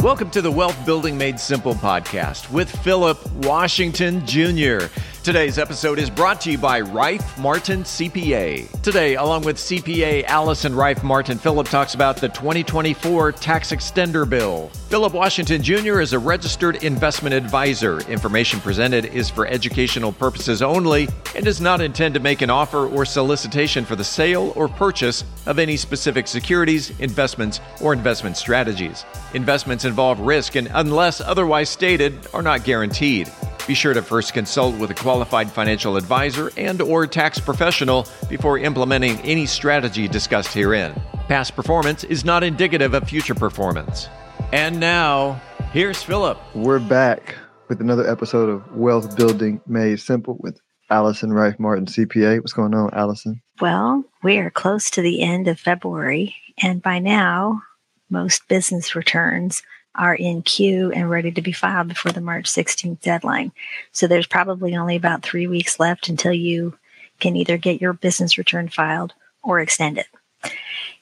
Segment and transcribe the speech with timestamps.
[0.00, 4.86] Welcome to the Wealth Building Made Simple podcast with Phillip Washington Jr.
[5.28, 8.80] Today's episode is brought to you by ReiffMartin CPA.
[8.80, 14.70] Today, along with CPA Allison Reiff Martin, Phillip talks about the 2024 Tax Extender Bill.
[14.88, 16.00] Phillip Washington Jr.
[16.00, 18.00] is a registered investment advisor.
[18.10, 22.86] Information presented is for educational purposes only and does not intend to make an offer
[22.88, 29.04] or solicitation for the sale or purchase of any specific securities, investments, or investment strategies.
[29.34, 33.30] Investments involve risk and, unless otherwise stated, are not guaranteed.
[33.68, 38.58] Be sure to first consult with a qualified financial advisor and or tax professional before
[38.58, 40.98] implementing any strategy discussed herein.
[41.28, 44.08] Past performance is not indicative of future performance.
[44.54, 45.38] And now,
[45.70, 46.38] here's Phillip.
[46.54, 47.36] We're back
[47.68, 50.58] with another episode of Wealth Building Made Simple with
[50.88, 52.40] Allison Reiff Martin, CPA.
[52.40, 53.42] What's going on, Allison?
[53.60, 57.60] Well, we are close to the end of February, and by now,
[58.08, 59.62] most business returns
[59.94, 63.52] are in queue and ready to be filed before the March 16th deadline.
[63.92, 66.78] So there's probably only about three weeks left until you
[67.20, 70.06] can either get your business return filed or extend it.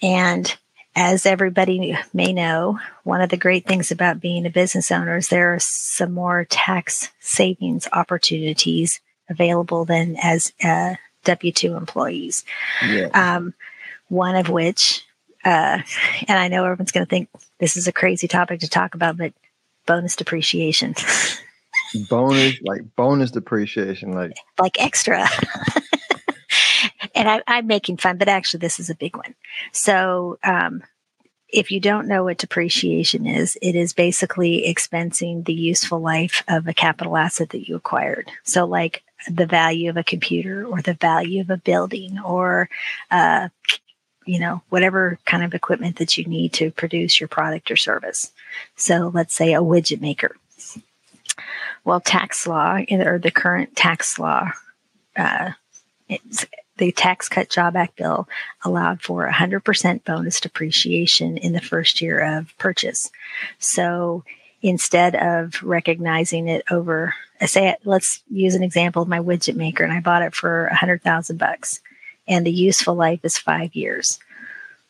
[0.02, 0.56] And
[0.94, 5.28] as everybody may know, one of the great things about being a business owner is
[5.28, 12.44] there are some more tax savings opportunities available than as uh, W 2 employees.
[12.86, 13.08] Yeah.
[13.12, 13.52] Um,
[14.08, 15.05] one of which
[15.46, 15.78] uh,
[16.26, 17.28] and I know everyone's going to think
[17.60, 19.32] this is a crazy topic to talk about, but
[19.86, 20.96] bonus depreciation.
[22.10, 25.24] bonus, like bonus depreciation, like like extra.
[27.14, 29.36] and I, am making fun, but actually, this is a big one.
[29.72, 30.82] So, um,
[31.48, 36.66] if you don't know what depreciation is, it is basically expensing the useful life of
[36.66, 38.28] a capital asset that you acquired.
[38.42, 42.68] So, like the value of a computer or the value of a building or
[43.12, 43.48] uh,
[44.26, 48.32] you know, whatever kind of equipment that you need to produce your product or service.
[48.74, 50.36] So let's say a widget maker.
[51.84, 54.50] Well, tax law or the current tax law,
[55.16, 55.52] uh,
[56.76, 58.28] the Tax Cut Job Act bill
[58.64, 63.10] allowed for 100% bonus depreciation in the first year of purchase.
[63.58, 64.24] So
[64.62, 67.14] instead of recognizing it over,
[67.44, 70.74] say, let's use an example of my widget maker, and I bought it for a
[70.74, 71.80] hundred thousand bucks
[72.28, 74.18] and the useful life is five years.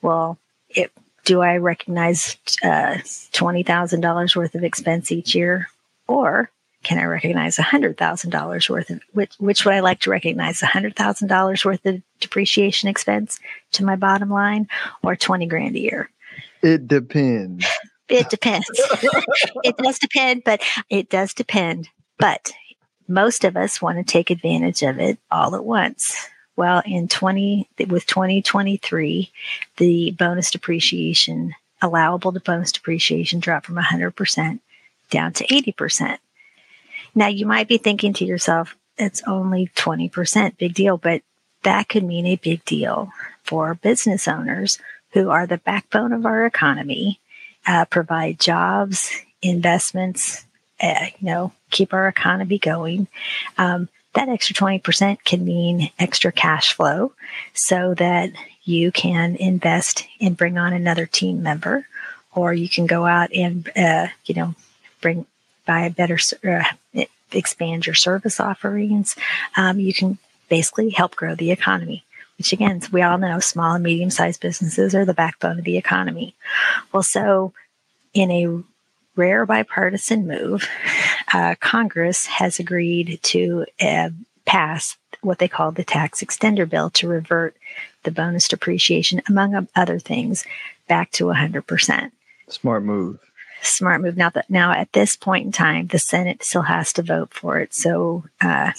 [0.03, 0.39] Well,
[0.71, 0.93] it,
[1.25, 2.99] do I recognize uh,
[3.33, 5.69] $20,000 worth of expense each year?
[6.07, 6.51] Or
[6.83, 10.61] can I recognize $100,000 worth of, which, which would I like to recognize?
[10.61, 13.41] $100,000 worth of depreciation expense
[13.73, 14.69] to my bottom line
[15.03, 16.11] or 20 grand a year?
[16.63, 17.67] It depends.
[18.09, 18.67] It depends.
[19.65, 21.89] it does depend, but it does depend.
[22.19, 22.53] But
[23.09, 26.29] most of us want to take advantage of it all at once.
[26.57, 29.31] Well, in 20 with 2023,
[29.77, 34.61] the bonus depreciation allowable to bonus depreciation dropped from 100%
[35.11, 36.19] down to 80%.
[37.15, 41.23] Now, you might be thinking to yourself, it's only 20%, big deal, but
[41.63, 43.11] that could mean a big deal
[43.43, 44.79] for business owners
[45.13, 47.21] who are the backbone of our economy,
[47.67, 49.11] uh, provide jobs,
[49.43, 50.47] investments,
[50.81, 53.09] uh, you know, keep our economy going.
[53.59, 57.13] Um, that extra 20% can mean extra cash flow
[57.55, 58.33] so that
[58.65, 61.87] you can invest and bring on another team member,
[62.35, 64.55] or you can go out and, uh, you know,
[65.01, 65.27] bring,
[65.67, 69.17] buy a better, uh, expand your service offerings.
[69.57, 70.19] Um, you can
[70.49, 72.03] basically help grow the economy
[72.39, 75.79] which again, we all know small and medium sized businesses are the backbone of the
[75.79, 76.35] economy.
[76.93, 77.55] Well, so
[78.13, 78.63] in a
[79.17, 80.69] rare bipartisan move,
[81.33, 84.11] uh, Congress has agreed to uh,
[84.45, 87.57] pass what they call the tax extender bill to revert
[88.05, 90.45] the bonus depreciation, among other things,
[90.89, 92.13] back to 100%.
[92.49, 93.19] Smart move.
[93.63, 94.17] Smart move.
[94.17, 97.59] Now that now at this point in time, the Senate still has to vote for
[97.59, 97.75] it.
[97.75, 98.73] So, uh,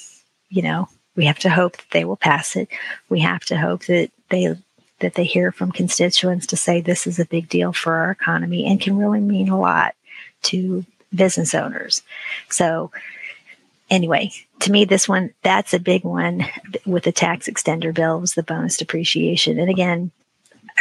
[0.49, 2.69] you know, we have to hope that they will pass it.
[3.09, 4.55] We have to hope that they
[4.99, 8.65] that they hear from constituents to say this is a big deal for our economy
[8.65, 9.95] and can really mean a lot
[10.44, 12.01] to business owners.
[12.50, 12.92] So,
[13.89, 16.45] anyway, to me, this one, that's a big one
[16.86, 19.60] with the tax extender bill was the bonus depreciation.
[19.60, 20.12] And again,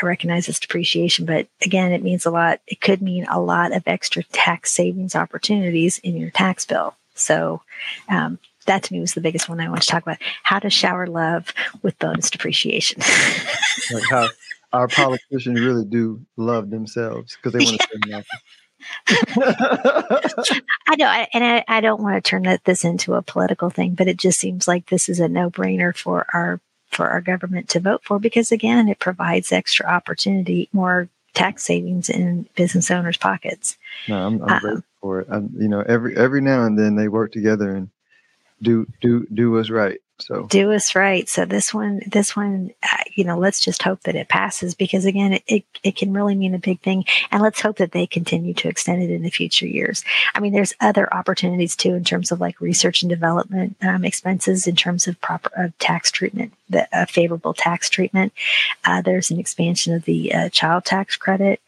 [0.03, 2.61] I recognize it's depreciation, but again, it means a lot.
[2.67, 6.95] It could mean a lot of extra tax savings opportunities in your tax bill.
[7.15, 7.63] So,
[8.09, 10.19] um, that to me was the biggest one I want to talk about.
[10.43, 13.01] How to shower love with bonus depreciation.
[13.93, 14.29] like how
[14.73, 18.41] our politicians really do love themselves because they want to spend nothing.
[19.09, 24.09] I know, and I, I don't want to turn this into a political thing, but
[24.09, 26.61] it just seems like this is a no-brainer for our
[26.91, 32.09] for our government to vote for because again, it provides extra opportunity, more tax savings
[32.09, 33.77] in business owners' pockets.
[34.09, 35.29] No, I'm, I'm um, grateful for it.
[35.31, 37.91] I, you know, every every now and then they work together and
[38.63, 40.01] do do do what's right.
[40.19, 41.29] So do us right.
[41.29, 45.05] So this one, this one, uh, you know, let's just hope that it passes because
[45.05, 47.05] again, it, it, can really mean a big thing.
[47.31, 50.05] And let's hope that they continue to extend it in the future years.
[50.35, 54.67] I mean, there's other opportunities too in terms of like research and development um, expenses,
[54.67, 58.33] in terms of proper of tax treatment, the uh, favorable tax treatment.
[58.85, 61.61] Uh, there's an expansion of the uh, child tax credit.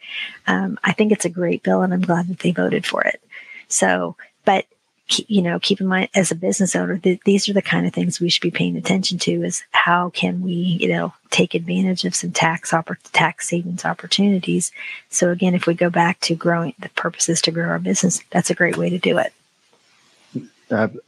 [0.46, 3.22] Um, I think it's a great bill, and I'm glad that they voted for it.
[3.68, 4.66] So, but
[5.28, 7.92] you know, keep in mind as a business owner, th- these are the kind of
[7.92, 12.04] things we should be paying attention to is how can we, you know, take advantage
[12.04, 14.70] of some tax oppor- tax savings opportunities.
[15.08, 18.50] So again, if we go back to growing the purposes to grow our business, that's
[18.50, 19.32] a great way to do it.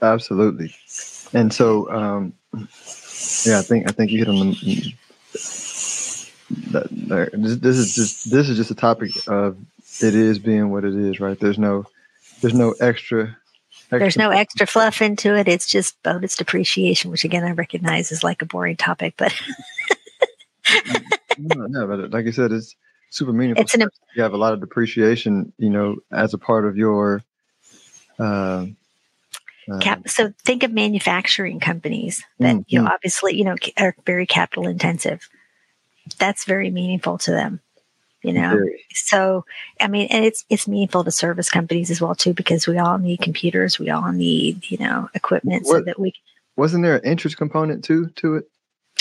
[0.00, 0.74] absolutely.
[1.32, 4.56] And so, um, yeah, I think, I think you hit on
[6.70, 9.56] the, this, this is just, this is just a topic of
[10.00, 11.38] it is being what it is, right?
[11.38, 11.86] There's no,
[12.40, 13.36] there's no extra
[13.98, 15.48] there's no extra fluff into it.
[15.48, 19.34] It's just bonus depreciation, which again I recognize is like a boring topic, but
[21.38, 22.74] no, no, but like I said, it's
[23.10, 23.62] super meaningful.
[23.62, 27.22] It's an, you have a lot of depreciation, you know, as a part of your.
[28.18, 28.66] Uh,
[29.70, 32.92] uh, Cap, so think of manufacturing companies that mm, you know mm.
[32.92, 35.28] obviously you know are very capital intensive.
[36.18, 37.60] That's very meaningful to them
[38.22, 38.58] you know
[38.92, 39.44] so
[39.80, 42.98] i mean and it's it's meaningful to service companies as well too because we all
[42.98, 46.12] need computers we all need you know equipment what, so that we
[46.56, 48.44] wasn't there an interest component too to it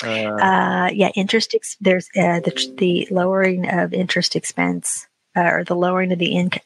[0.02, 5.06] uh, uh yeah interest ex- there's uh, the the lowering of interest expense
[5.36, 6.62] uh, or the lowering of the income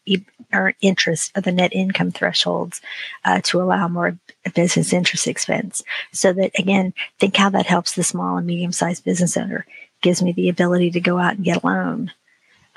[0.52, 2.80] or interest of the net income thresholds
[3.24, 4.16] uh, to allow more
[4.54, 5.82] business interest expense.
[6.12, 9.66] So that again, think how that helps the small and medium sized business owner.
[10.00, 12.12] Gives me the ability to go out and get a loan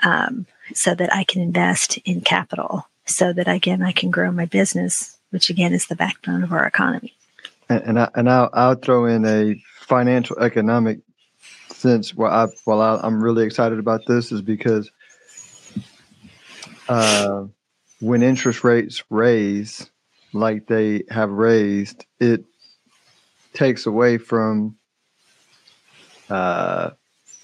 [0.02, 4.46] um, so that I can invest in capital so that again I can grow my
[4.46, 7.14] business, which again is the backbone of our economy.
[7.68, 11.00] And, and I and I'll, I'll throw in a financial economic
[11.70, 12.14] sense.
[12.14, 14.90] Well, I well I, am really excited about this is because
[16.88, 17.44] uh,
[18.00, 19.90] when interest rates raise
[20.32, 22.44] like they have raised, it
[23.54, 24.76] takes away from
[26.28, 26.90] uh,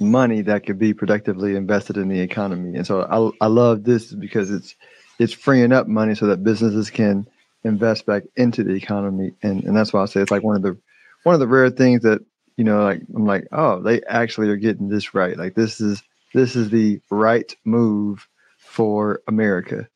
[0.01, 2.77] money that could be productively invested in the economy.
[2.77, 3.03] And so
[3.41, 4.75] I, I love this because it's
[5.19, 7.29] it's freeing up money so that businesses can
[7.63, 9.33] invest back into the economy.
[9.43, 10.77] And and that's why I say it's like one of the
[11.23, 12.21] one of the rare things that
[12.57, 15.37] you know like I'm like oh they actually are getting this right.
[15.37, 16.03] Like this is
[16.33, 18.27] this is the right move
[18.59, 19.89] for America.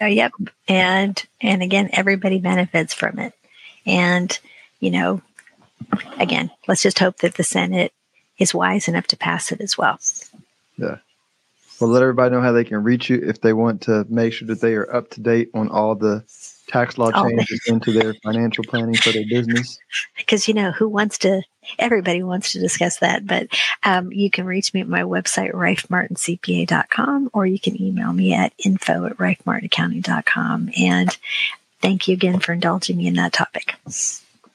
[0.00, 0.32] Uh, yep.
[0.66, 3.32] And and again everybody benefits from it.
[3.86, 4.36] And
[4.80, 5.22] you know
[6.18, 7.92] again, let's just hope that the Senate
[8.38, 9.98] is wise enough to pass it as well.
[10.76, 10.98] Yeah.
[11.80, 14.48] Well, let everybody know how they can reach you if they want to make sure
[14.48, 16.24] that they are up to date on all the
[16.66, 19.78] tax law changes into their financial planning for their business.
[20.16, 21.42] Because, you know, who wants to,
[21.78, 23.26] everybody wants to discuss that.
[23.26, 23.48] But
[23.84, 28.52] um, you can reach me at my website, reiffmartincpa.com, or you can email me at
[28.58, 30.70] info at reiffmartinaccounting.com.
[30.78, 31.16] And
[31.80, 33.76] thank you again for indulging me in that topic.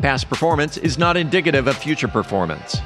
[0.00, 2.76] Past performance is not indicative of future performance.